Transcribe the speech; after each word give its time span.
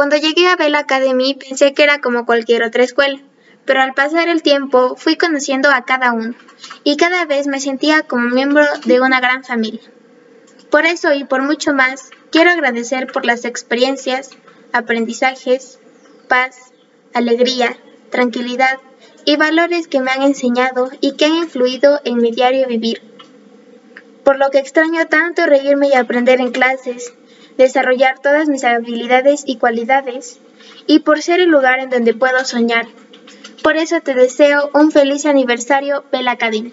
Cuando 0.00 0.16
llegué 0.16 0.46
a 0.46 0.56
Bell 0.56 0.76
Academy 0.76 1.34
pensé 1.34 1.74
que 1.74 1.82
era 1.82 2.00
como 2.00 2.24
cualquier 2.24 2.62
otra 2.62 2.82
escuela, 2.82 3.20
pero 3.66 3.82
al 3.82 3.92
pasar 3.92 4.28
el 4.30 4.42
tiempo 4.42 4.96
fui 4.96 5.16
conociendo 5.16 5.68
a 5.70 5.84
cada 5.84 6.14
uno 6.14 6.34
y 6.84 6.96
cada 6.96 7.26
vez 7.26 7.46
me 7.46 7.60
sentía 7.60 8.00
como 8.04 8.30
miembro 8.30 8.64
de 8.86 9.02
una 9.02 9.20
gran 9.20 9.44
familia. 9.44 9.82
Por 10.70 10.86
eso 10.86 11.12
y 11.12 11.24
por 11.24 11.42
mucho 11.42 11.74
más, 11.74 12.08
quiero 12.32 12.50
agradecer 12.50 13.08
por 13.08 13.26
las 13.26 13.44
experiencias, 13.44 14.30
aprendizajes, 14.72 15.78
paz, 16.28 16.72
alegría, 17.12 17.76
tranquilidad 18.08 18.78
y 19.26 19.36
valores 19.36 19.86
que 19.86 20.00
me 20.00 20.12
han 20.12 20.22
enseñado 20.22 20.88
y 21.02 21.12
que 21.16 21.26
han 21.26 21.34
influido 21.34 22.00
en 22.06 22.16
mi 22.22 22.30
diario 22.30 22.66
vivir. 22.66 23.02
Por 24.24 24.38
lo 24.38 24.48
que 24.48 24.60
extraño 24.60 25.08
tanto 25.08 25.44
reírme 25.44 25.88
y 25.88 25.92
aprender 25.92 26.40
en 26.40 26.52
clases, 26.52 27.12
desarrollar 27.56 28.18
todas 28.18 28.48
mis 28.48 28.64
habilidades 28.64 29.44
y 29.46 29.56
cualidades, 29.56 30.40
y 30.86 31.00
por 31.00 31.22
ser 31.22 31.40
el 31.40 31.50
lugar 31.50 31.78
en 31.80 31.90
donde 31.90 32.14
puedo 32.14 32.44
soñar. 32.44 32.86
Por 33.62 33.76
eso 33.76 34.00
te 34.00 34.14
deseo 34.14 34.70
un 34.74 34.90
feliz 34.90 35.26
aniversario, 35.26 36.04
Bella 36.10 36.32
Academy. 36.32 36.72